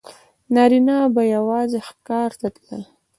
نارینه 0.53 0.97
به 1.13 1.23
یوازې 1.35 1.79
ښکار 1.87 2.31
ته 2.39 2.47
تلل. 2.55 2.83